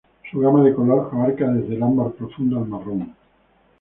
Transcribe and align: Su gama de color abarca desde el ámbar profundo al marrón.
Su 0.31 0.39
gama 0.39 0.63
de 0.63 0.73
color 0.73 1.11
abarca 1.13 1.47
desde 1.47 1.75
el 1.75 1.83
ámbar 1.83 2.11
profundo 2.13 2.57
al 2.57 2.65
marrón. 2.67 3.13